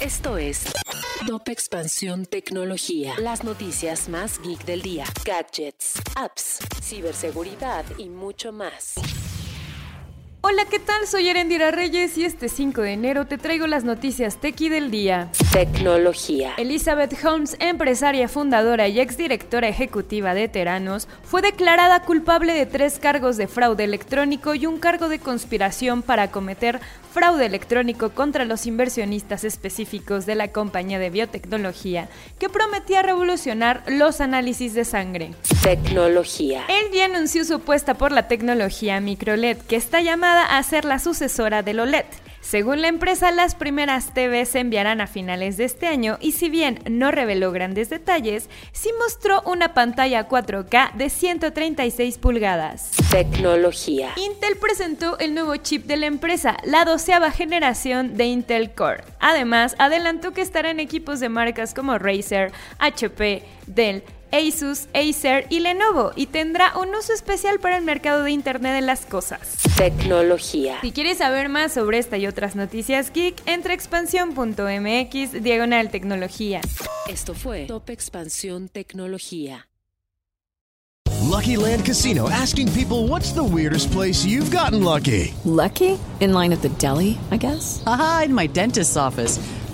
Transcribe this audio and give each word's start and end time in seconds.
Esto 0.00 0.38
es 0.38 0.72
Top 1.26 1.48
Expansión 1.48 2.26
Tecnología. 2.26 3.14
Las 3.18 3.42
noticias 3.42 4.08
más 4.08 4.40
geek 4.40 4.64
del 4.64 4.82
día. 4.82 5.04
Gadgets, 5.24 5.94
apps, 6.14 6.60
ciberseguridad 6.80 7.84
y 7.98 8.08
mucho 8.08 8.52
más. 8.52 8.94
Hola, 10.42 10.64
¿qué 10.70 10.78
tal? 10.78 11.08
Soy 11.08 11.28
Erendira 11.28 11.72
Reyes 11.72 12.16
y 12.18 12.24
este 12.24 12.48
5 12.48 12.82
de 12.82 12.92
enero 12.92 13.26
te 13.26 13.36
traigo 13.36 13.66
las 13.66 13.82
noticias 13.82 14.40
tequi 14.40 14.68
del 14.68 14.92
día. 14.92 15.28
Tecnología. 15.52 16.52
Elizabeth 16.58 17.24
Holmes, 17.24 17.56
empresaria 17.58 18.28
fundadora 18.28 18.86
y 18.86 19.00
exdirectora 19.00 19.68
ejecutiva 19.68 20.34
de 20.34 20.46
Teranos, 20.46 21.08
fue 21.22 21.40
declarada 21.40 22.02
culpable 22.02 22.52
de 22.52 22.66
tres 22.66 22.98
cargos 22.98 23.38
de 23.38 23.48
fraude 23.48 23.84
electrónico 23.84 24.54
y 24.54 24.66
un 24.66 24.78
cargo 24.78 25.08
de 25.08 25.18
conspiración 25.18 26.02
para 26.02 26.30
cometer 26.30 26.80
fraude 27.14 27.46
electrónico 27.46 28.10
contra 28.10 28.44
los 28.44 28.66
inversionistas 28.66 29.42
específicos 29.42 30.26
de 30.26 30.34
la 30.34 30.48
compañía 30.48 30.98
de 30.98 31.08
biotecnología 31.08 32.10
que 32.38 32.50
prometía 32.50 33.00
revolucionar 33.02 33.82
los 33.88 34.20
análisis 34.20 34.74
de 34.74 34.84
sangre. 34.84 35.30
Tecnología. 35.62 36.66
LG 36.68 37.02
anunció 37.02 37.44
su 37.46 37.54
apuesta 37.54 37.94
por 37.94 38.12
la 38.12 38.28
tecnología 38.28 39.00
microLED 39.00 39.56
que 39.56 39.76
está 39.76 40.02
llamada 40.02 40.58
a 40.58 40.62
ser 40.62 40.84
la 40.84 40.98
sucesora 40.98 41.62
del 41.62 41.80
OLED. 41.80 42.04
Según 42.48 42.80
la 42.80 42.88
empresa, 42.88 43.30
las 43.30 43.54
primeras 43.54 44.14
TV 44.14 44.46
se 44.46 44.60
enviarán 44.60 45.02
a 45.02 45.06
finales 45.06 45.58
de 45.58 45.64
este 45.64 45.86
año 45.86 46.16
y 46.18 46.32
si 46.32 46.48
bien 46.48 46.80
no 46.88 47.10
reveló 47.10 47.52
grandes 47.52 47.90
detalles, 47.90 48.48
sí 48.72 48.88
mostró 48.98 49.42
una 49.42 49.74
pantalla 49.74 50.30
4K 50.30 50.94
de 50.94 51.10
136 51.10 52.16
pulgadas. 52.16 52.92
Tecnología. 53.10 54.12
Intel 54.16 54.56
presentó 54.56 55.18
el 55.18 55.34
nuevo 55.34 55.56
chip 55.56 55.84
de 55.84 55.98
la 55.98 56.06
empresa, 56.06 56.56
la 56.64 56.86
doceava 56.86 57.30
generación 57.32 58.16
de 58.16 58.24
Intel 58.24 58.70
Core. 58.70 59.04
Además, 59.20 59.76
adelantó 59.78 60.32
que 60.32 60.40
estará 60.40 60.70
en 60.70 60.80
equipos 60.80 61.20
de 61.20 61.28
marcas 61.28 61.74
como 61.74 61.98
Razer, 61.98 62.50
HP, 62.78 63.42
Dell, 63.66 64.02
Asus, 64.32 64.88
Acer 64.94 65.46
y 65.50 65.60
Lenovo 65.60 66.12
y 66.16 66.26
tendrá 66.26 66.76
un 66.78 66.94
uso 66.94 67.12
especial 67.12 67.60
para 67.60 67.76
el 67.76 67.84
mercado 67.84 68.22
de 68.22 68.30
Internet 68.30 68.74
de 68.74 68.80
las 68.82 69.06
cosas. 69.06 69.58
Tecnología. 69.76 70.78
Si 70.82 70.92
quieres 70.92 71.18
saber 71.18 71.48
más 71.48 71.72
sobre 71.72 71.98
esta 71.98 72.18
y 72.18 72.26
otras 72.26 72.56
noticias 72.56 73.12
geek, 73.12 73.36
entra 73.46 73.72
a 73.72 73.74
expansión.mx 73.74 75.42
diagonal 75.42 75.90
tecnología. 75.90 76.60
Esto 77.08 77.34
fue 77.34 77.66
Top 77.66 77.90
Expansión 77.90 78.68
Tecnología. 78.68 79.68
Lucky 81.28 81.56
Land 81.56 81.84
Casino 81.84 82.28
asking 82.30 82.72
people 82.72 83.06
what's 83.06 83.32
the 83.32 83.44
weirdest 83.44 83.92
place 83.92 84.24
you've 84.24 84.50
gotten 84.50 84.82
lucky? 84.82 85.34
Lucky? 85.44 85.98
In 86.20 86.32
line 86.32 86.52
at 86.52 86.62
the 86.62 86.70
deli, 86.80 87.18
I 87.30 87.36
guess? 87.36 87.82
Aha, 87.86 88.22
in 88.26 88.34
my 88.34 88.46
dentist's 88.46 88.96
office. 88.96 89.38